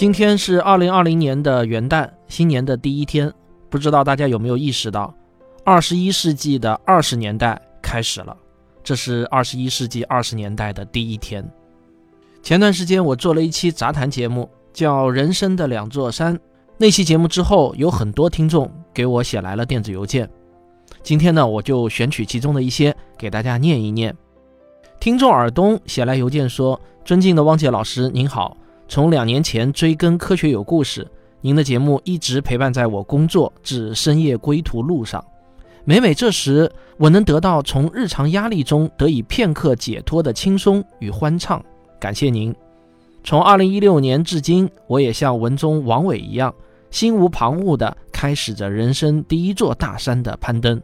[0.00, 3.30] 今天是二零二零年的元旦，新年的第一天。
[3.68, 5.12] 不知道大家有没有意识到，
[5.62, 8.34] 二十一世纪的二十年代开始了。
[8.82, 11.46] 这是二十一世纪二十年代的第一天。
[12.42, 16.34] 前段时间我做了一期杂谈节目，叫《人生的两座山》。
[16.78, 20.26] 那期节目之后，有很多听众给我写来了电子邮件。
[21.02, 24.16] 今天呢，我就选取其中的一些给大家念一念。
[24.98, 28.56] 听众尔东写来邮件说：“尊敬的汪杰老师，您好。
[28.90, 31.04] 从两年前追更《科学有故事》，
[31.42, 35.24] 您的节目一直陪伴在我工作至深夜归途路上。
[35.84, 41.64] 每每这时，我能得到从日常压力中得以片刻解脱的轻松与欢畅。
[42.00, 42.52] 感谢您。
[43.22, 46.52] 从二零一六年至今，我也像文中王伟一样，
[46.90, 50.82] 心无旁骛地开始着人生第一座大山的攀登。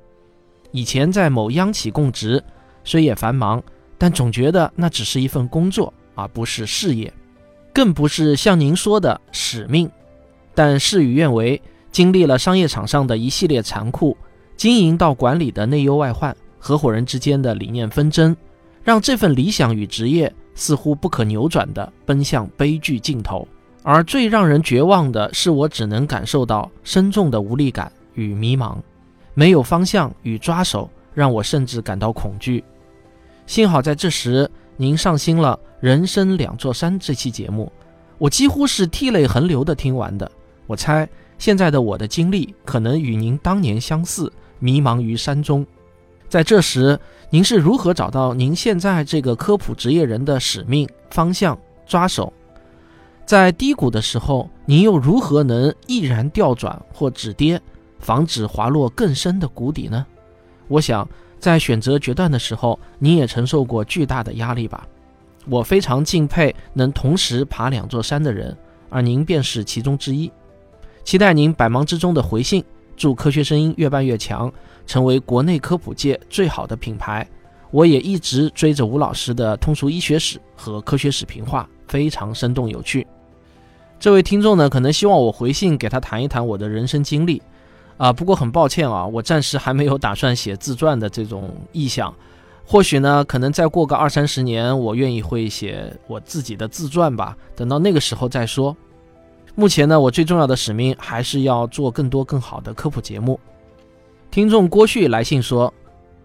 [0.71, 2.41] 以前在某央企供职，
[2.85, 3.61] 虽也繁忙，
[3.99, 7.13] 但总觉得那只是一份工作，而不是事业。”
[7.77, 9.91] 更不是像您说的使命，
[10.55, 11.61] 但事与愿违，
[11.93, 14.17] 经历了商业场上的一系列残酷，
[14.57, 18.35] 经营到管理的内忧外患，合伙人之间的理念纷争，
[18.83, 23.47] 让这份理想与职业似乎不可扭转地奔向悲剧尽头。
[23.83, 28.79] 而最让人绝望的是，我只能感受到深重的无力感与迷茫，
[29.35, 32.65] 没有方向与抓手，让我甚至感到恐惧。
[33.47, 34.51] 幸好在这时。
[34.79, 37.73] 您上新了《人生两座山》这期节目，
[38.19, 40.31] 我几乎是涕泪横流的听完的。
[40.67, 45.67] 我猜现在的我的经历可能与您当年相似，迷茫于山中。
[46.29, 46.99] 在这时，
[47.31, 52.31] 您是如何找到您现在这个科普职业人的使命方向抓手？
[53.25, 57.59] 在低谷的时候，您又如何能毅然调转或止跌，
[57.99, 60.05] 防止滑落更深的谷底呢？
[60.69, 61.09] 我想。
[61.47, 64.85] 在选择决断的时候，你也承受过巨大的压力吧？
[65.49, 68.57] 我非常敬佩能同时爬两座山的人，
[68.91, 70.29] 而您便是其中之一。
[71.05, 72.65] 期待您百忙之中的回信，
[72.97, 74.53] 祝科学声音越办越强，
[74.89, 77.25] 成为国内科普界最好的品牌。
[77.71, 83.07] 我也一直追着吴老师的通俗医学史和科学史评话，非常生动有趣。
[84.01, 87.41] 这位听众呢，可能希望我回信给他谈一谈我的人生经历。
[87.99, 92.15] 啊，不过很抱歉啊，我暂时还没有打算写自传的这种意向。
[92.65, 97.37] 或许呢，可能再过个二三十年，我愿意会写我自己的自传吧。
[97.55, 98.77] 等到那个时候再说。
[99.55, 103.41] 目前呢，我最重要的使命还是要做更多更好的科普节目。
[104.31, 105.73] 听众郭旭来信说：“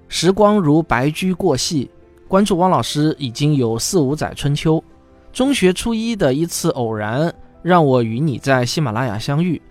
[0.10, 1.90] 时光如白驹过隙，
[2.28, 4.84] 关注汪老师已经有四五载春秋。
[5.32, 9.62] 中学初一的一次偶然，让我与你在喜马拉雅相遇。”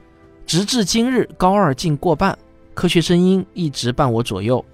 [0.50, 2.36] 直至今日，高二近过半，
[2.74, 4.64] 科学声音一直伴我左右。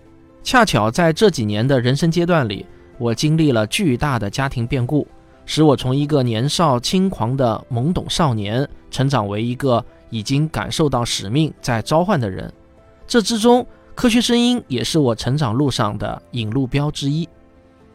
[0.42, 2.64] 恰巧在这几年的人生阶段里，
[2.96, 5.06] 我经历了巨大的家庭变故，
[5.44, 12.50] 使我从一个年少轻狂的懵懂少年，成长为一个已经感受到使命在召唤的人。
[13.06, 17.28] 这之中，科学声音也是我成长路上的引路标之一。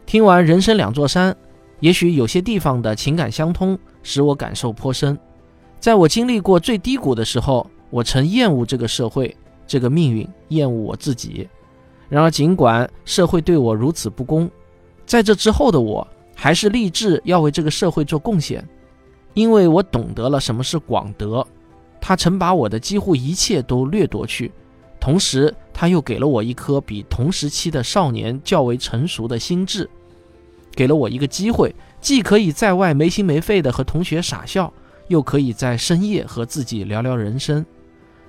[0.06, 1.32] 听完《人生两座山》，
[1.80, 5.18] 也许有些地方的情感相通，使我感受颇深。
[5.80, 9.36] 在我经历过最低谷的时候，我曾厌恶这个社会，
[9.66, 11.46] 这个命运，厌恶我自己。
[12.08, 14.50] 然而，尽管社会对我如此不公，
[15.04, 18.66] 在这之后的我，还是立志要为这个社会做贡献，
[19.34, 21.46] 因为我懂得了什么是广德。
[22.00, 24.50] 他曾把我的几乎一切都掠夺去，
[24.98, 29.88] 同时他又给了我一颗比同时期的少年较为成熟的心智，
[30.74, 34.72] 给了我一个机会，既可以在外没心没肺的和同学傻笑。
[35.08, 37.66] 又可以在深夜和自己聊聊人生，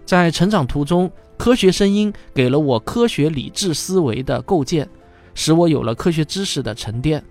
[0.05, 4.87] 在成长途中，科学声音给了我科学理智思维的构建，
[5.33, 7.23] 使我有了科学知识的沉淀。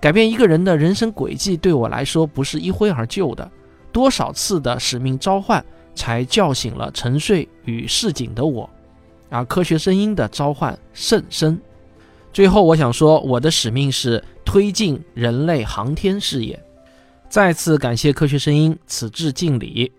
[0.00, 3.50] 改变一个人的人生轨迹，对我来说不是一挥而就的，
[3.92, 8.68] 多少次的使命召唤，才叫醒了沉睡与市井的我。
[9.28, 11.60] 而科学声音的召唤甚深。
[12.32, 16.60] 最后，我想说，我的使命是推进人类航天事业。
[17.28, 19.92] 再次感谢科学声音，此致敬礼。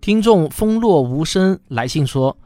[0.00, 2.36] 听众风落无声来信说：“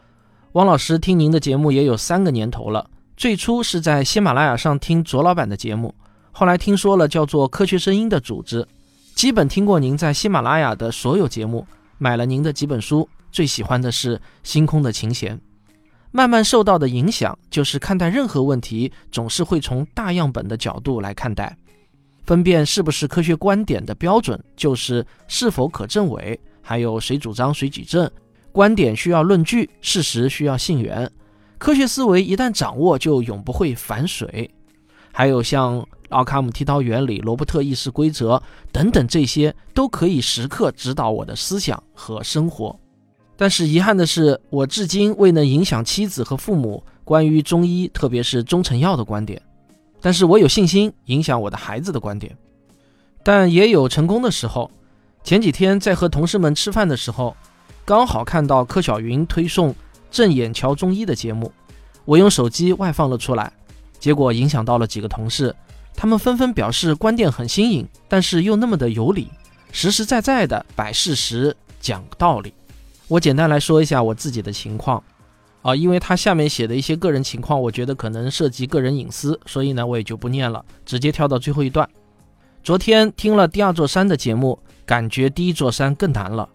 [0.52, 2.90] 汪老师，听您的节目也有三个年头了。
[3.16, 5.94] 最初是在喜马拉雅上听卓老板的节目，
[6.30, 8.68] 后来听说了叫做科学声音的组织，
[9.14, 11.66] 基本听过您在喜马拉雅的所有节目，
[11.96, 15.34] 买了您的几本书，最喜欢的是《星空的琴弦》。”
[16.12, 21.56] 慢慢受到的影响，就是看待任何问题总是会从大样本的角度来看待，
[22.26, 28.10] 分辨是不是科学观点的标准就是是否可证伪，还有谁主张谁举证。
[28.50, 31.10] 观点需要论据，事实需要信源。
[31.56, 34.50] 科学思维一旦掌握，就永不会反水。
[35.12, 42.78] 还有像奥卡姆剃刀原理、罗伯特意识规则等等，这些都可以时刻指导我的思想和生活。
[43.36, 49.40] 但是遗憾的是，我至今未能影响妻子和父母关于中医，特别是中成药的观点。
[50.06, 52.38] 但是我有信心影响我的孩子的观点，
[53.24, 54.70] 但也有成功的时候。
[55.24, 57.36] 前几天在和同事们吃饭的时候，
[57.84, 59.74] 刚好看到柯小云推送
[60.08, 61.50] 正眼瞧中医的节目，
[62.04, 63.52] 我用手机外放了出来，
[63.98, 65.52] 结果影响到了几个同事，
[65.96, 69.28] 他们纷纷表示观点很新颖，但是又那么的有理，
[69.72, 72.54] 实实在在的摆事实讲道理。
[73.08, 75.02] 我简单来说一下我自己的情况。
[75.66, 81.88] 啊，因为他下面写的一些个人情况，我觉得可能涉及个人隐私，所以呢，我也就不念了，直接跳到最后一段。
[82.62, 86.48] 昨天听了第二座山的节目，感觉第一座山更难了。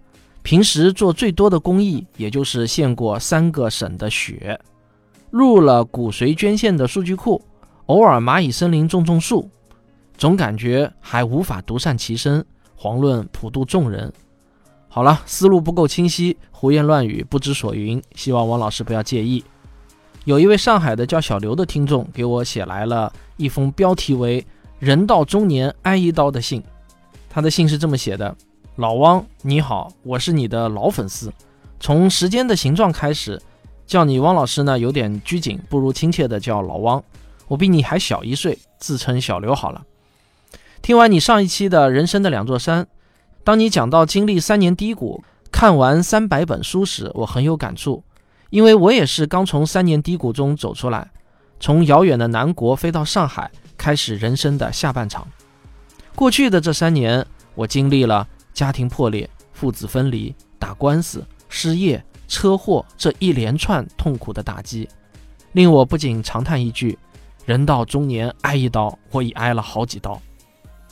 [0.44, 4.58] 平时做最多的公益，也就是献过三个省的血，
[5.30, 7.42] 入了骨髓捐献的数据库，
[7.88, 9.50] 偶尔蚂蚁森林种种树，
[10.18, 12.46] 总感觉还无法独善其身，
[12.80, 14.14] 遑论普度众人。
[14.94, 19.42] 好了，思路不够清晰，胡言乱语，不知所云，希望王老师不要介意。
[20.26, 24.46] 有一位上海的叫小刘的听众给我写来了一封标题为
[24.80, 26.62] “人到中年挨一刀”的信，
[27.30, 28.36] 他的信是这么写的
[28.76, 31.32] ：“老汪，你好，我是你的老粉丝，
[31.80, 33.42] 从时间的形状开始，
[33.88, 37.02] 叫你汪老师呢有点拘谨，不如亲切的叫老汪。
[37.48, 39.82] 我比你还小一岁，自称小刘好了。
[40.82, 42.86] 听完你上一期的人生的两座山。”
[43.44, 48.04] 当你讲到经历三年低谷，看完三百本书时，我很有感触，
[48.52, 51.10] 因为我也是刚从三年低谷中走出来，
[51.60, 55.28] 从遥远的南国飞到上海，开始人生的下半场。
[56.16, 64.88] 过去的这三年，我经历了家庭破裂、父子分离、打官司、失业、车祸这一连串痛苦的打击，
[65.54, 66.98] 令我不仅长叹一句
[67.46, 70.22] ：“人到中年挨一刀，我已挨了好几刀。”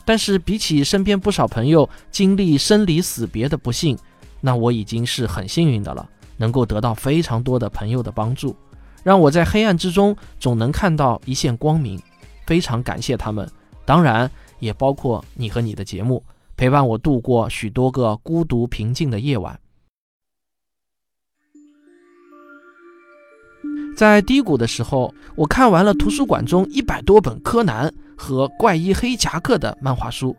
[0.10, 3.96] 但是比起身边不少朋友经历生离死别的不幸，
[4.42, 8.56] 那我已经是很幸运的了，能够得到非常多的朋友的帮助，
[9.04, 12.02] 让我在黑暗之中总能看到一线光明。
[12.48, 13.48] 非常感谢他们，
[13.86, 14.28] 当然
[14.58, 16.24] 也包括你和你的节目，
[16.58, 19.60] 陪伴我度过许多个孤独平静的夜晚。
[23.96, 27.94] 在低谷的时候，我看完了图书馆中一百多本柯南。
[28.20, 30.36] 和怪医黑夹克的漫画书，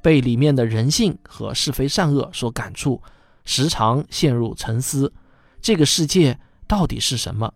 [0.00, 3.02] 被里面的人性和是非善恶所感触，
[3.44, 5.12] 时常陷入沉思：
[5.60, 6.38] 这个世界
[6.68, 7.52] 到底是什么？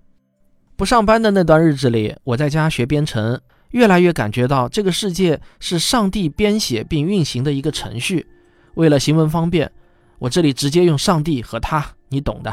[0.75, 3.41] 不上班的那段日子里，我在家学编程，
[3.71, 8.27] 越来越感觉到这个世界是上帝编写并运行的一个程序。
[8.75, 9.71] 为了行文方便，
[10.19, 12.53] 我这里直接用上帝和他，你懂的。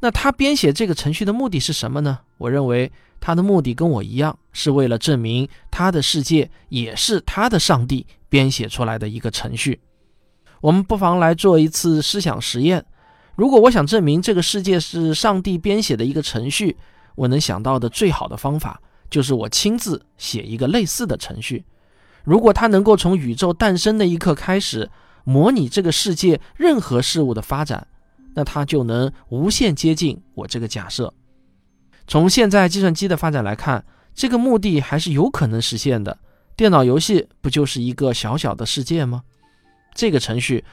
[0.00, 2.20] 那他编写这个程序的目的是什么呢？
[2.38, 2.90] 我认为。
[3.22, 9.78] 他的目的跟我一样，是为了证明他的世界也是他的上帝编写出来的一个程序。
[10.62, 12.82] 我们不妨来做一次思想实验：
[13.36, 16.78] 如果我想证明这个世界是上帝编写的一个程序，
[17.14, 18.80] 我能想到的最好的方法
[19.10, 21.62] 就是我亲自写一个类似的程序。
[22.24, 24.90] 如果他能够从宇宙诞生的一刻开始
[25.24, 27.86] 模拟这个世界任何事物的发展，
[28.34, 31.12] 那它就能无限接近我这个假设。
[32.06, 33.84] 从现在计算机的发展来看，
[34.14, 36.18] 这个目的还是有可能实现的。
[36.56, 39.22] 电脑游戏不就是一个小小的世界吗？
[39.94, 40.64] 这个程序，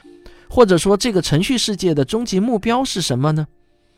[0.50, 3.46] 或者说这个程序世界的终极目标是什么呢？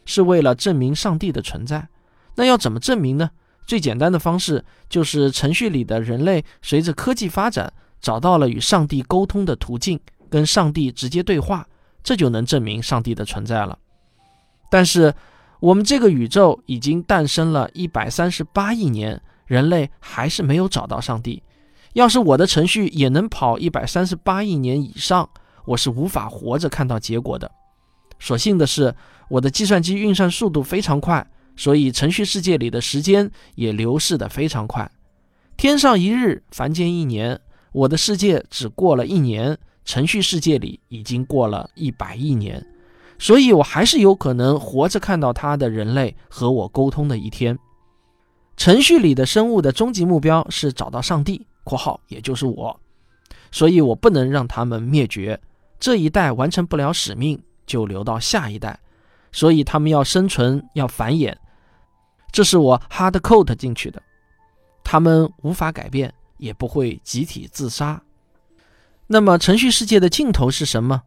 [0.05, 1.89] 是为了证明上帝的存在。
[2.37, 3.31] 那要怎么证明呢？
[3.67, 9.99] 最简单的方式就是程序里的人类随着科技发展，找到了与上帝沟通的途径，
[10.29, 11.67] 跟上帝直接对话，
[12.03, 13.79] 这就能证明上帝的存在了。
[14.71, 15.15] 但是。
[15.61, 21.43] 我们这个宇宙已经诞生了一百三十八亿年，人类还是没有找到上帝。
[21.93, 25.29] 要是我的程序也能跑一百三十八亿年以上，
[25.67, 27.51] 我是无法活着看到结果的。
[28.19, 28.95] 所幸的是，
[29.29, 34.91] 我的计算机运算速度非常快，所以程序世界里的时间也流逝得非常快。
[35.59, 37.39] 天上一日，凡间一年，
[37.73, 42.65] 我的世界只过了一年，程序世界里已经过了一百亿年。
[43.19, 47.59] 所以，我还是有可能活着看到他的人类和我沟通的一天。
[48.57, 52.81] 程序里的生物的终极目标是找到上帝（括号也就是我），
[53.53, 55.39] 所以我不能让他们灭绝。
[55.79, 58.79] 这一代完成不了使命，就留到下一代，
[59.33, 61.35] 所以他们要生存，要繁衍。
[62.33, 64.03] 这是我 hard code 进去的，
[64.83, 68.03] 他们无法改变，也不会集体自杀。
[69.13, 71.03] 那么，程序世界的尽头是什么？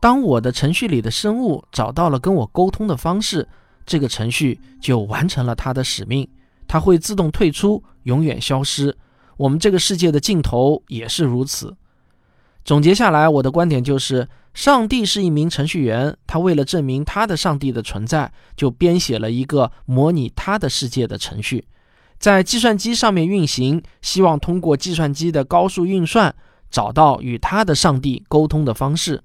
[0.00, 3.48] 当我的程序里的生物找到了跟我沟通的方式，
[3.86, 6.28] 这个程序就完成了它的使命，
[6.66, 8.94] 它会自动退出，永远消失。
[9.38, 11.74] 我们这个世界的尽头也是如此。
[12.66, 21.64] 总结下来，我的观点就是：上帝是一名程序员，他为了证明他的上帝的存在，就编写了一个模拟他的世界的程序，
[22.18, 26.34] 在计算机上面运行，希望通过计算机的高速运算，
[26.70, 29.22] 找到与他的上帝沟通的方式。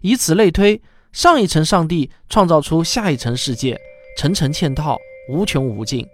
[0.00, 0.80] 以此类推，
[1.12, 3.78] 上一层上帝创造出下一层世界，
[4.16, 4.98] 层层嵌套，
[5.30, 6.06] 无穷无尽。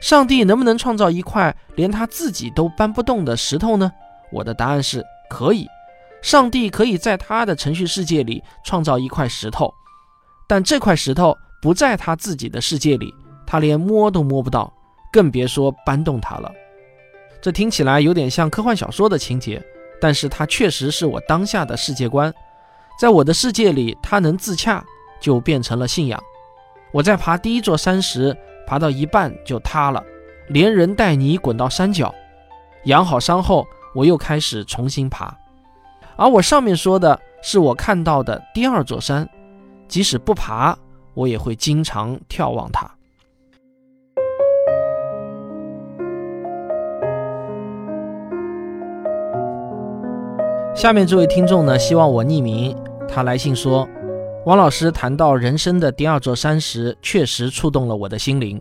[0.00, 3.90] 上帝能不能创造一块连他自己都搬不动的石头呢？
[4.32, 5.04] 我的答案是。
[5.30, 5.66] 可以，
[6.20, 9.72] 上帝可以在他的程序世界里创造一块石头，
[10.46, 13.14] 但这块石头不在他自己的世界里，
[13.46, 14.70] 他连摸都摸不到，
[15.10, 16.52] 更别说搬动它了。
[17.42, 19.60] 这听起来有点像科幻小说的情节，
[20.00, 22.32] 但是它确实是我当下的世界观。
[22.98, 24.82] 在我的世界里，它能自洽，
[25.20, 26.22] 就变成了信仰。
[26.92, 30.00] 我在爬第一座山时，爬到一半就塌了，
[30.48, 32.14] 连人带泥滚到山脚，
[32.84, 33.66] 养好伤后。
[33.94, 35.36] 我又开始重新爬，
[36.16, 39.28] 而我上面说的是我看到的第二座山，
[39.86, 40.74] 即使不爬，
[41.12, 42.90] 我也会经常眺望它。
[50.74, 52.74] 下面这位听众呢，希望我匿名。
[53.06, 53.86] 他来信说，
[54.46, 58.60] 王老师谈到人生的第二座山时，确实触动了我的心灵。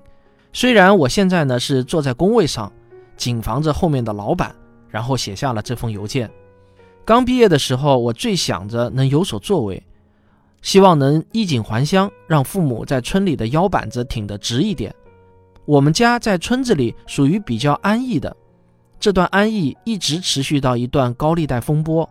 [0.51, 2.71] 虽然我现在呢是坐在工位上，
[3.15, 4.53] 谨防着后面的老板。
[4.89, 6.29] 然后写下了这封邮件。
[7.05, 9.81] 刚毕业的时候，我最想着能有所作为，
[10.61, 14.93] 希望能衣锦还乡，让父母在村里的腰板子挺得直一点。
[15.63, 18.35] 我们家在村子里属于比较安逸的，
[19.01, 22.07] 这段安逸一直持续到一段高利贷风波，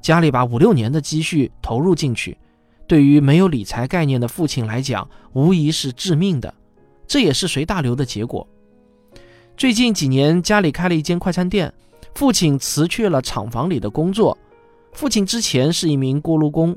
[0.00, 2.38] 家里把五六年的积蓄投入进去，
[2.86, 6.54] 对于没有理财概念的父亲来讲，无疑是致命的。
[7.08, 8.46] 这也是随大流的结果。
[9.56, 11.74] 最近几年，家里开了一间快餐店。
[12.14, 14.36] 父亲辞去了厂房里的工作。
[14.92, 16.76] 父亲之前是一名锅炉工。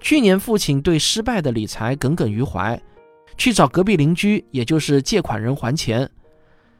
[0.00, 2.80] 去年，父亲对失败的理财耿耿于怀，
[3.36, 6.10] 去找隔壁邻居，也就是借款人还钱。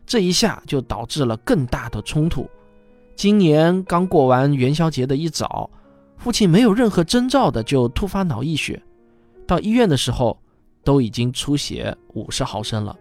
[0.08, 2.48] 这一下就导致了更大的冲突。
[3.14, 5.68] 今年刚过完元宵节的一早，
[6.16, 8.82] 父亲没有任何征兆的就突发脑溢血，
[9.46, 10.36] 到医院的时候
[10.82, 12.96] 都已经出血五十毫升了。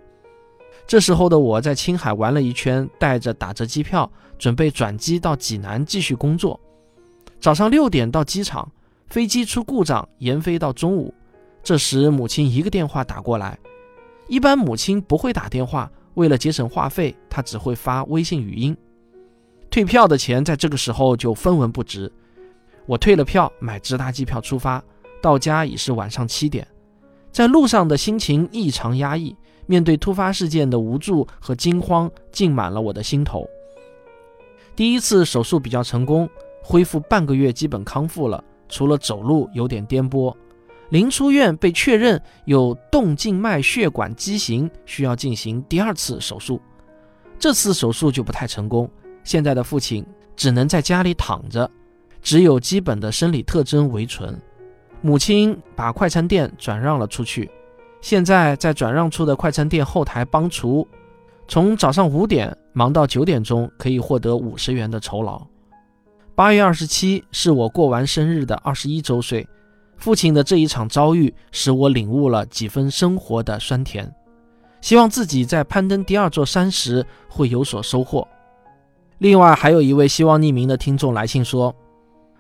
[0.86, 6.60] 这时候的我在青海玩了一圈，带着打折机票，准备转机到济南继续工作。
[7.40, 8.70] 早上六点到机场，
[9.08, 11.14] 飞机出故障，延飞到中午。
[11.64, 13.58] 这时母亲一个电话打过来，
[14.28, 18.76] 一般母亲不会打电话，为了节省话费，他只会发微信语音。
[19.70, 22.12] 退票的钱在这个时候就分文不值。
[22.88, 24.84] 我退了票，买直达机票出发，
[25.22, 26.68] 到家已是晚上七点，
[27.32, 29.36] 在路上的心情异常压抑。
[29.68, 33.46] 面对突发事件的无助和惊慌，浸满了我的心头。
[34.76, 36.28] 第一次手术比较成功，
[36.64, 40.34] 恢复半个月基本康复了，除了走路有点颠簸。
[40.90, 46.62] 临出院被确认有动静脉血管畸形，需要进行第二次手术。
[47.38, 48.90] 这次手术就不太成功，
[49.24, 51.70] 现在的父亲只能在家里躺着，
[52.22, 54.40] 只有基本的生理特征为存。
[55.02, 57.50] 母亲把快餐店转让了出去。
[58.02, 60.88] 现在在转让处的快餐店后台帮厨，
[61.48, 65.46] 从早上五点忙到九点钟，可以获得五十元的酬劳。
[66.34, 69.48] 八月二十七是我过完生日的二十一周岁，
[69.98, 74.10] 父亲的这一场遭遇使我领悟了几分生活的酸甜，
[74.80, 78.28] 希望自己在攀登第二座山时会有所收获。
[79.18, 81.76] 另外，还有一位希望匿名的听众来信说：“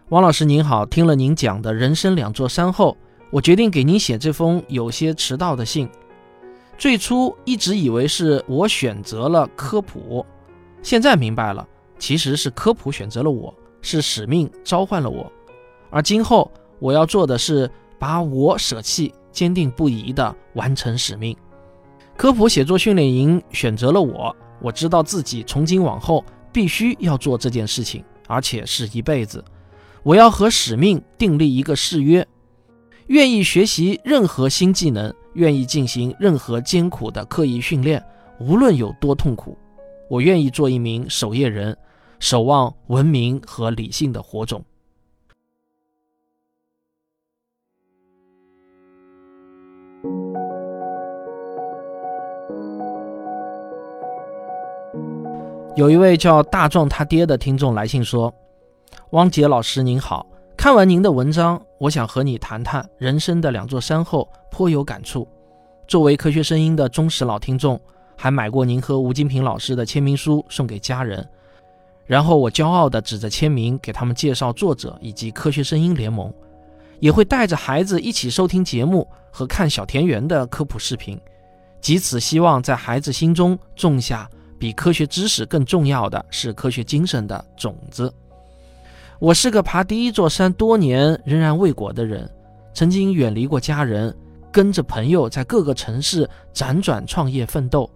[0.10, 2.96] 王老师您好，听了您讲的人生两座山后。”
[3.30, 5.90] 我决定给您写这封有些迟到的信。
[6.78, 10.26] 最初一直以为是我选择了科普，
[10.82, 11.68] 现在明白了，
[12.00, 15.30] 其实是科普选择了我，是使命召唤了我。
[15.90, 17.70] 而今后我要做的是
[18.00, 21.36] 把我舍弃，坚定不移地完成使命。
[22.16, 29.44] 科普写作训练营选择了我，我知道自己从今往后必须要做这件事情，而且是一辈子。
[30.04, 32.26] 我要和使命订立一个誓约。
[33.08, 38.04] 愿意学习任何新技能，愿意进行任何艰苦的刻意训练，
[38.40, 39.58] 无论有多痛苦，
[40.10, 41.78] 我愿意做一名守夜人，
[42.20, 44.64] 守望文明和理性的火种。
[55.78, 58.34] 有一位叫大壮他爹的听众来信说
[59.14, 60.26] ：“汪杰老师您好。”
[60.58, 65.28] 看完您的文章，我想和你谈谈人生的两座山后，颇有感触。
[65.88, 67.80] 作为科学声音的忠实老听众，
[68.16, 71.24] 还买过您和吴金平老师的签名书送给家人，
[72.08, 76.34] 然后我骄傲地指着签名给他们介绍作者以及科学声音联盟，
[77.00, 81.22] 也会带着孩子一起收听节目和看小田园的科普视频，
[81.80, 84.28] 藉此希望在孩子心中种下
[84.60, 88.14] 比科学知识更重要的是科学精神的种子。
[89.20, 92.30] 我是个爬第一座山多年仍然未果的人，
[92.74, 94.16] 曾经远离过家人，
[94.52, 97.90] 跟着朋友在各个城市辗转创业奋斗。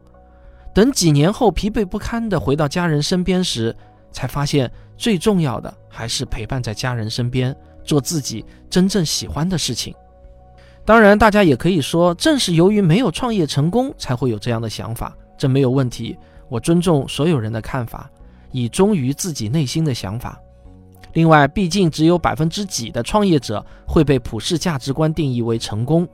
[0.74, 3.75] 等几年后疲惫不堪地回到家人身边时，
[4.12, 9.94] 才发现最重要的还是陪伴在家人身边，做自己真正喜欢的事情。
[10.84, 16.18] 当然，大家也可以说，正是由于没有创业成功，才会有这样的想法，这没有问题。
[16.51, 18.12] 我尊重所有人的看法，
[18.51, 20.38] 以忠于自己内心的想法。
[21.13, 26.05] 另外，毕竟只有百分之几的创业者会被普世价值观定义为成功。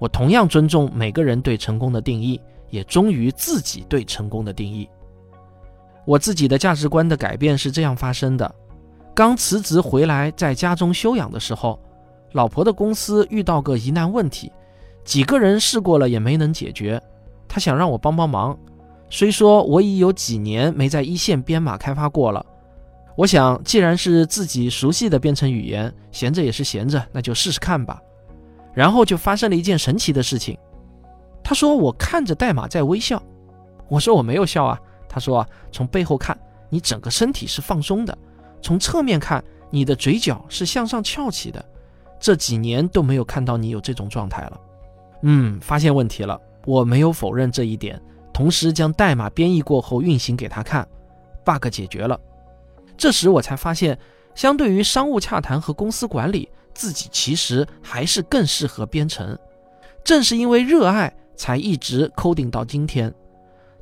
[0.00, 4.88] 我同样尊重每个人对成功的定义，也忠于自己对成功的定义。
[6.04, 8.52] 我自己的价值观的改变是这样发生的：
[9.14, 11.78] 刚辞职回来，在家中休养的时候，
[12.32, 14.50] 老婆的公司遇到个疑难问题，
[15.04, 17.00] 几个人试过了也没能解决，
[17.46, 18.58] 他想让我帮帮忙。
[19.08, 22.44] 虽说我已有几年没在一线编码开发过了。
[23.16, 28.00] 我想，既然是自己熟悉的编程语言，闲着也是闲着，那就试试看吧。
[28.74, 30.58] 然后就发生了一件神奇的事情。
[31.42, 33.22] 他说：“我看着代码在微笑。”
[33.88, 36.36] 我说：“我没有笑啊。”他说：“，从背后看，
[36.68, 38.12] 你整个身体是放松的；
[38.60, 41.64] 从侧面看，你的嘴角是向上翘起的。
[42.18, 44.60] 这几年都没有看到你有这种状态了。”
[45.22, 46.38] 嗯，发现问题了。
[46.66, 47.98] 我没有否认这一点，
[48.36, 50.86] 同时将代码编译过后运行给他看
[51.42, 52.20] ，bug 解决了。
[52.94, 53.98] 这时我才发现，
[54.34, 59.38] 相对于商务洽谈和公司管理，自己其实还是更适合编程。
[60.04, 63.10] 正是因为热爱，才一直 coding 到今天。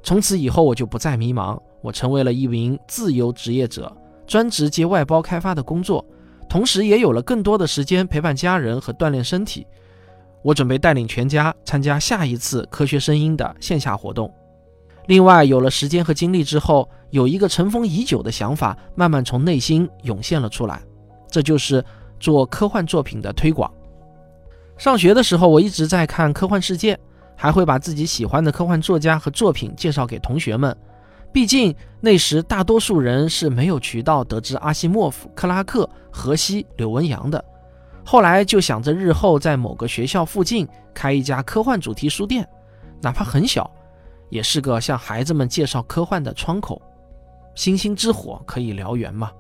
[0.04, 3.92] 从此以后，我就不再迷茫，我成为了一名自由职业者，
[4.24, 6.06] 专职接外包开发的工作，
[6.48, 9.66] 同时也有了更多的时间陪伴家人和锻炼身体。
[10.42, 14.32] 我准备带领全家参加下一次科学声音的线下活动。
[15.06, 20.82] 另外，有了时间和精力之后，有一个尘封已久的想法慢慢从内心涌现了出来，
[21.28, 21.84] 这就是
[22.18, 23.70] 做科幻作品的推广。
[24.78, 26.94] 上学的时候，我一直在看《科幻世界》，
[27.36, 30.74] 还会把自己喜欢的科幻作家和作品介绍给同学们。
[31.30, 37.44] 毕竟那时大多数人是没有渠道得知阿西莫夫、克拉克、荷西、柳文阳的。
[38.04, 42.48] 后来就想着日后在某个学校附近开一家科幻主题书店，
[43.02, 43.70] 哪怕很小。
[44.28, 46.80] 也是个向孩子们介绍科幻的窗口，
[47.54, 49.30] 星星之火可以燎原嘛。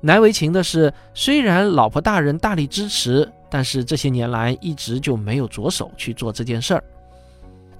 [0.00, 6.84] 难为情的是，虽然老婆大人大力支持，但是这些年来一直就没有着手去做这件事儿。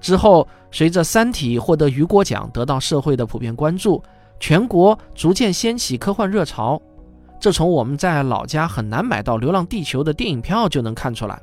[0.01, 4.03] 之后，随着《三体》获得雨果奖，得到社会的普遍关注，
[4.39, 6.81] 全国逐渐掀起科幻热潮。
[7.39, 11.39] 这从我们在老家很难买到《流浪地球》的电影票就能看出来。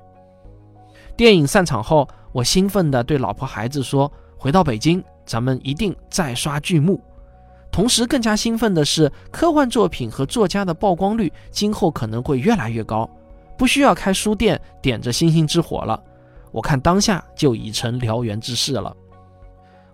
[1.16, 4.10] 电影散场后，我兴奋地对老婆孩子说。
[4.42, 7.00] 回到北京，咱们一定再刷剧目。
[7.70, 13.08] 同时，更加兴奋的是，科幻作品和作家的曝光率今后可能会越来越高，
[13.56, 16.02] 不需要开书店点着星星之火了。
[16.50, 18.92] 我看当下就已成燎原之势了。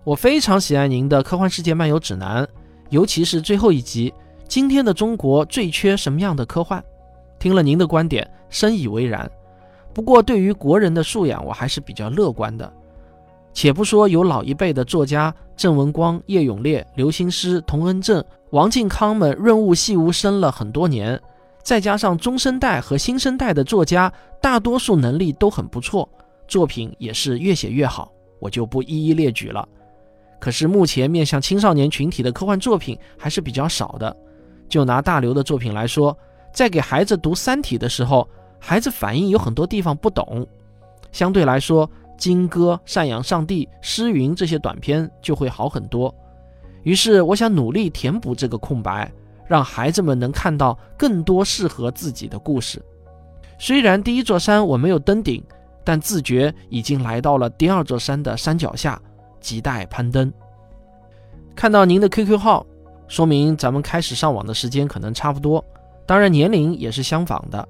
[0.03, 2.43] 我非常喜爱您的《科幻世界漫游指南》，
[2.89, 4.11] 尤其是最后一集。
[4.47, 6.83] 今天的中国最缺什么样的科幻？
[7.37, 9.29] 听了您的观点，深以为然。
[9.93, 12.73] 不过，对于国人的素养，我还是比较乐观的。
[13.53, 21.19] 且不说有老一辈的作家郑文光、叶永烈、刘心诗、童恩正、王靖康们润物细无声了很多年，
[21.63, 26.07] 再加上中生代和新生代的作家，大多数能力都很不错，
[26.47, 29.67] 作品也是越写越好，我就不一一列举了。
[30.39, 34.15] 可是目前面向青少年群体的科幻作品还是比较少的。
[34.69, 36.17] 就拿大刘的作品来说，
[36.53, 38.25] 在给孩子读《三体》的时候，
[38.57, 40.47] 孩子反应有很多地方不懂，
[41.11, 41.89] 相对来说。
[42.19, 46.13] 金戈、赡养上帝、诗云这些短片就会好很多。
[46.83, 49.11] 于是，我想努力填补这个空白，
[49.47, 52.83] 让孩子们能看到更多适合自己的故事。
[53.57, 55.43] 虽然第一座山我没有登顶，
[55.83, 59.01] 但自觉已经来到了第二座山的山脚下，
[59.41, 60.31] 亟待攀登。
[61.55, 62.65] 看到您的 QQ 号，
[63.07, 65.63] 说明咱们开始上网的时间可能差不多，
[66.05, 67.67] 当然年龄也是相仿的。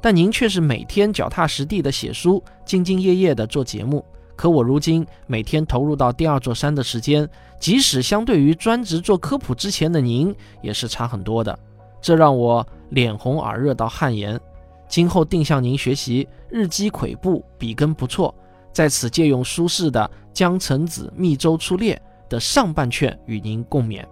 [0.00, 4.04] 但您却是每天脚踏实地的写书，兢兢业业的做节目。
[4.36, 10.32] 可我如今每天投入到第二座山的时间，即使相对于专职做科普之前的您，
[10.62, 11.58] 也是差很多的。
[12.00, 14.40] 这让我脸红耳热到汗颜。
[14.86, 18.32] 今后定向您学习，日积跬步，笔耕不辍。
[18.72, 24.04] 在此借用苏轼的《江城子·密州出猎》的上半阙与您共勉。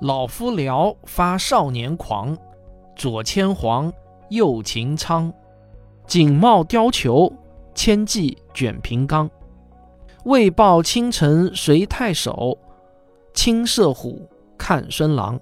[0.00, 2.36] 老夫聊发少年狂，
[2.96, 3.92] 左牵黄，
[4.34, 5.32] 右擎苍，
[6.06, 7.32] 锦帽貂裘，
[7.74, 9.30] 千骑卷平冈。
[10.24, 12.58] 为报倾城随太守，
[13.32, 15.40] 亲射虎，看孙郎。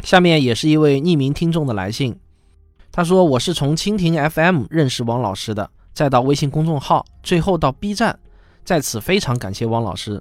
[0.00, 2.18] 下面也是一位匿名听众的来信，
[2.90, 8.18] 他说：“我是从蜻蜓 FM 认识汪老师的，再到微信公众号，最后到 B 站，
[8.64, 10.20] 在此非常感谢汪老师。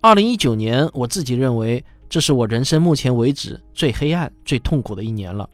[0.00, 5.48] 二零一九年，我自己认为这是我人生目前为止最黑暗、最痛苦的一年了。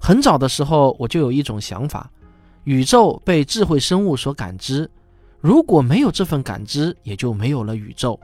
[0.00, 2.10] 很早的时候，我就有一种想法：
[2.64, 4.90] 宇宙被智慧生物所感知，
[5.40, 8.18] 如果没有这份感知，也就没有了宇宙。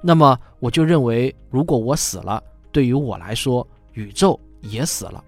[0.00, 5.24] 那么，我就认为，如果我死了，对于我来说，宇宙也死了。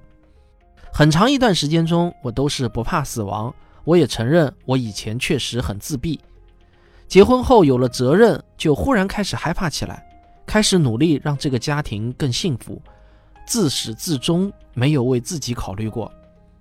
[0.99, 3.55] 很长一段时间中，我都是不怕死亡。
[3.85, 6.19] 我也承认，我以前确实很自闭。
[7.07, 10.05] 结婚后有了责任，就忽然开始害怕起来，
[10.45, 12.83] 开始努力让这个家庭更幸福。
[13.47, 16.11] 自始至终没有为自己考虑过。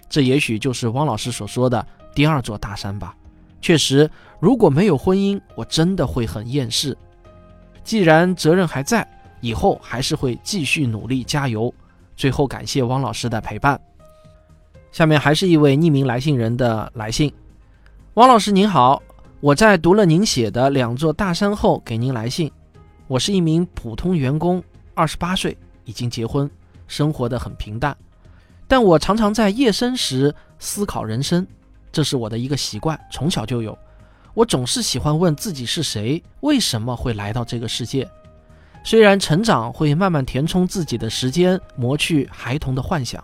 [0.08, 3.16] 这也许就是汪老师所说的第二座大山吧。
[3.60, 4.08] 确实，
[4.40, 6.96] 如果没有婚姻，我真的会很厌世。
[7.84, 9.04] 既然责任还在，
[9.42, 11.74] 以后还是会继续努力加油。
[12.16, 13.82] 最后，感谢汪老师的陪伴。
[14.92, 17.32] 下面还是一位匿名来信人的来信。
[18.16, 19.02] 汪老师您好，
[19.40, 22.52] 我在读了您写的《两座大山》后给您来信。
[23.08, 26.50] 我是一名普通员工，二十八岁，已经结婚，
[26.88, 27.96] 生活的很平淡。
[28.68, 31.46] 但我常常在夜深时思考人生，
[31.92, 33.78] 这是我的一个习惯，从小就有。
[34.34, 38.08] 我总是喜欢问自己是谁，为什么会来到这个世界。
[38.84, 43.24] 虽然成长会慢慢填充自己的时间，磨去孩童的幻想，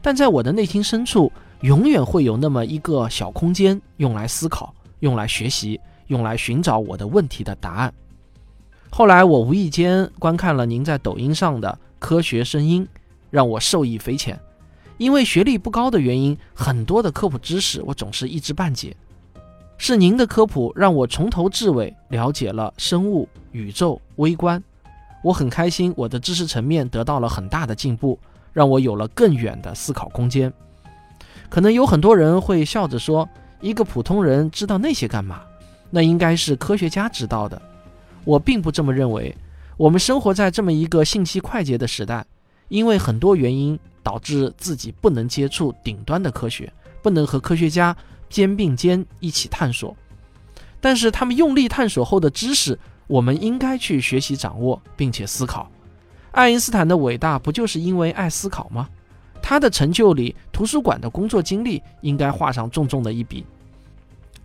[0.00, 1.30] 但在我的内心深处，
[1.60, 7.92] 永远会有那么一个小空间，用来思考，用来学习，用来寻找我的问题的答案。
[8.90, 12.86] 后来我无意间观看了您在抖音上的科学声音，
[13.30, 14.38] 让我受益匪浅。
[14.96, 18.96] 因为学历不高的原因，很多的科普知识我总是一知半解。
[19.76, 24.60] 是您的科普让我从头至尾了解了生物、宇宙、微观。
[25.22, 28.18] 我很开心，我的知识层面得到了很大的进步，
[28.58, 30.52] 让我有了更远的思考空间。
[31.48, 33.28] 可能有很多人会笑着说
[33.62, 35.42] ：“一个普通人知道那些干嘛？
[35.90, 37.62] 那应该是科学家知道的。”
[38.26, 39.32] 我并不这么认为。
[39.76, 42.26] 我们生活在这么一个信息快捷的时代，
[42.66, 47.96] 因为很多原因导致自己不能接触顶端的科学，不能和科学家
[48.28, 49.96] 肩并肩一起探索。
[50.80, 52.76] 但是他们用力探索后的知识。
[53.06, 55.70] 我们应该去学习、掌握，并且思考。
[56.38, 58.88] 爱因斯坦的伟大不就是因为爱思考吗？
[59.42, 63.44] 他的成就里，图书馆的工作经历应该画上重重的一笔。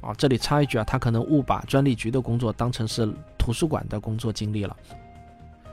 [0.02, 4.76] 啊，这里插一句啊，他可能误把专利局的工作当成是图书馆的工作经历了。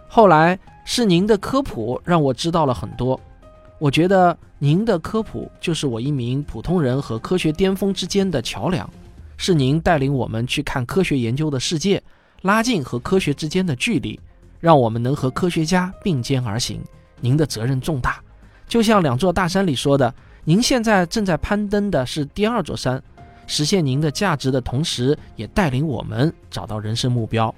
[0.09, 3.19] 后来是您的科普让我知道了很多。
[3.79, 8.87] 我觉得您的科普就是我一名普通人和科学巅峰之间的桥梁，
[9.39, 12.03] 是您带领我们去看科学研究的世界。
[12.43, 14.21] 拉近和科学之间的距离，
[14.61, 16.81] 让我们能和科学家并肩而行。
[17.21, 18.23] 您的责任重大，
[18.69, 23.03] 就像两座大山里说的，您现在正在攀登的是第二座山，
[23.47, 27.53] 实现您的价值的同时，也带领我们找到人生目标。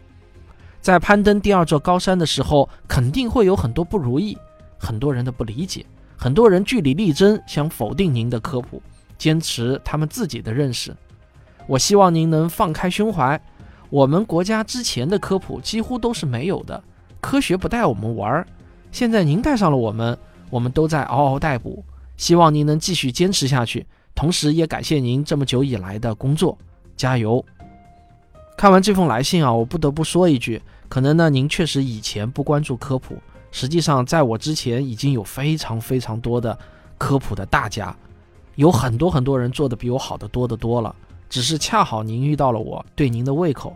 [0.81, 4.37] 在攀登第二座高山的时候，肯定会有很多不如意，
[4.79, 5.87] 很多人的不理解，
[6.17, 8.83] 很多人据理力争，想否定您的科普，
[9.17, 10.93] 坚持他们自己的认识。
[11.69, 13.41] 我希望您能放开胸怀。
[13.91, 16.83] 我们国家之前的科普几乎都是没有的，
[17.23, 18.47] 科学不带我们玩儿。
[18.91, 20.19] 现在您带上了我们，
[20.51, 21.83] 我们都在嗷嗷待哺。
[22.19, 26.59] 希望您能继续坚持下去，同时也感谢您这么久以来的工作，
[26.95, 27.43] 加油！
[28.57, 33.17] 看完这封来信啊，我不得不说一句，可能呢您确实以前不关注科普，
[33.51, 36.57] 实际上在我之前已经有非常非常多的
[36.99, 37.97] 科普的大家，
[38.57, 40.95] 有很多很多人做的比我好的多得多了。
[41.31, 43.75] 只是恰好您遇到了我，对您的胃口，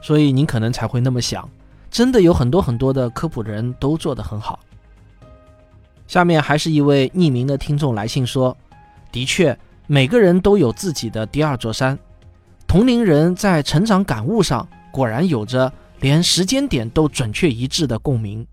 [0.00, 1.46] 所以您可能才会那么想。
[1.94, 4.58] 真的有很多很多的科普人都做得很好。
[6.08, 8.56] 下面还是一位匿名的听众来信说
[9.12, 11.96] ：“的确，每个人都有自己的第二座山。
[12.66, 18.44] 同龄人在成长感悟上果然有着连时间点都准确一致的共鸣。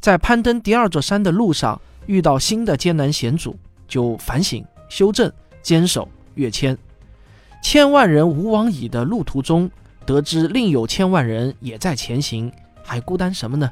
[0.00, 3.56] 在攀登第二座山的路上，遇到新的艰难险阻，
[3.86, 5.32] 就反省、修正、
[5.62, 6.76] 坚守、跃迁。”
[7.62, 9.70] 千万人无往矣的路途中，
[10.04, 12.52] 得知另有千万人也在前行，
[12.84, 13.68] 还孤单什么呢？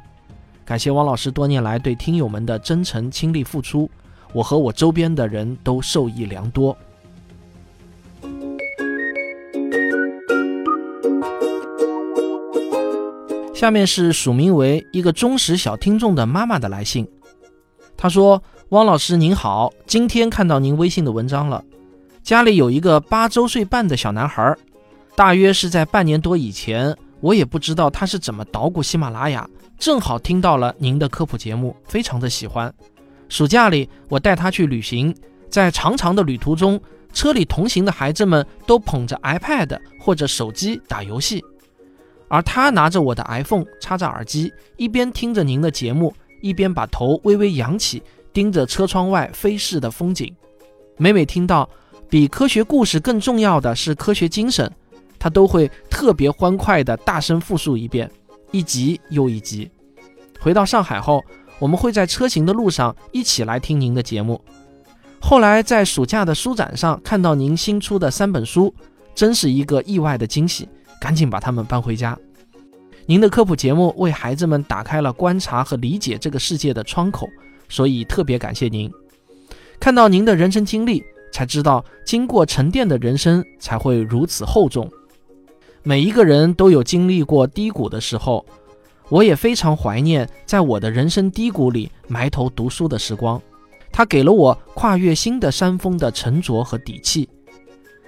[0.64, 3.90] 感谢汪老师多年来对听友们的真诚倾力付出，
[4.32, 6.76] 我和我周边的人都受益良多。
[13.52, 17.06] 下面是署名为一个忠实小听众的妈妈的来信，
[17.96, 21.62] 她说：“汪老师您好，今天看到您微信的文章了。
[22.24, 24.56] 家里有一个八周岁半的小男孩，
[25.14, 32.70] 大约是在半年多以前，我也不知道他是怎么捣鼓喜马拉雅，正好听到了您的科普节目，非常的喜欢。
[33.28, 35.14] 暑假里我带他去旅行，
[35.48, 36.78] 在长长的旅途中，
[37.12, 41.40] 车里同行的孩子们都捧着 iPad 或者手机打游戏。”
[42.28, 50.34] 而他拿着我的 iPhone，插着耳机，一边听着您的节目，一边把头微微扬起，盯着车窗外飞逝的风景。
[50.96, 51.68] 每每听到
[52.08, 54.70] 比科学故事更重要的是科学精神，
[55.22, 58.10] 他都会特别欢快地大声复述一遍，
[58.50, 59.70] 一集又一集。
[60.40, 61.22] 回到上海后，
[61.60, 64.42] 我们会在车行的路上一起来听您的节目。
[65.20, 68.74] 后来在暑假的书展上看到您新出的三本书，
[69.14, 70.68] 真是一个意外的惊喜。
[71.00, 72.18] 赶紧把它们搬回家。
[73.06, 77.28] 您的科普节目为孩子们打开了观察和理解这个世界的窗口，
[77.68, 78.90] 所以特别感谢您。
[79.78, 81.00] 看到您的人生经历，
[81.32, 84.90] 才知道经过沉淀的人生才会如此厚重。
[85.84, 88.46] 每一个人都有经历过低谷的时候，
[89.08, 93.40] 我也非常怀念在我的人生低谷里埋头读书的时光，
[93.90, 97.28] 它给了我跨越新的山峰的沉着和底气。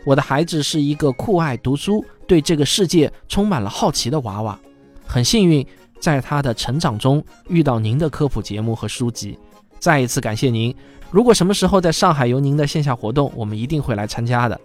[0.04, 4.56] 我的孩子是一个酷爱读书、对这个世界充满了好奇的娃娃，
[5.04, 5.66] 很幸运
[5.98, 9.36] 在他的成长中遇到您的科普节目和书籍。
[9.80, 10.74] 再一次感谢您！
[11.10, 14.60] 如果什么时候在上海有您的线下活动，我们一定会来参加的。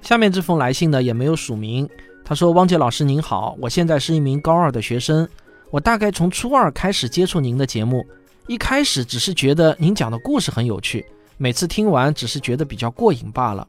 [0.00, 1.88] 下面这封来信呢也没有署名，
[2.24, 5.28] 他说：“汪杰老师您好，我现在是一名高二的学生，
[5.70, 8.02] 我大概从初二开始接触您的节目，
[8.46, 11.04] 一开始只是觉得您讲的故事很有趣，
[11.36, 13.68] 每次听完只是觉得比较过瘾罢了。”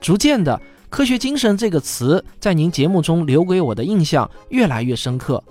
[0.00, 0.58] 逐渐的，
[0.88, 5.42] 科学精神这个词在您节目中留给我的印象越来越深刻。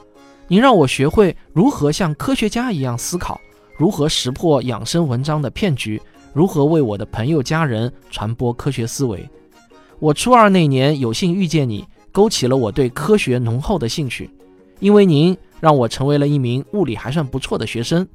[0.47, 3.39] 您让我学会如何像科学家一样思考，
[3.77, 6.01] 如何识破养生文章的骗局，
[6.33, 9.29] 如何为我的朋友家人传播科学思维。
[9.99, 11.85] 我初二那年有幸遇见你，
[12.19, 14.29] 勾起了我对科学浓厚的兴趣。
[14.81, 18.05] 因为您让我成为了一名物理还算不错的学生。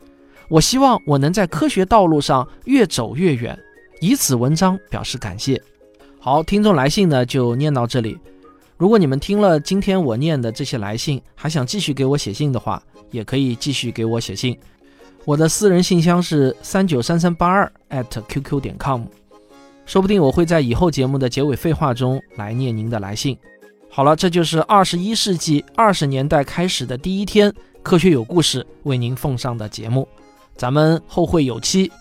[0.51, 3.59] 我希望我能在科学道路上越走越远，
[4.03, 5.59] 以此文章表示感谢。
[6.21, 8.19] 好，听众来信呢就念到这里。
[8.77, 14.55] 如果你们听了今天我念的这些来信，还想继续给我写信的话，也可以继续给我写信。
[15.25, 17.73] 我的私人信箱是三九三三八二
[18.29, 19.05] @QQ 点 com，
[19.87, 23.39] 说不定我会在以后节目的结尾废话中来念您的来信。
[23.97, 30.09] 好了，这就是二十一世纪二十年代开始的第一天，科学有故事为您奉上的节目。
[30.57, 31.93] 咱们后会有期。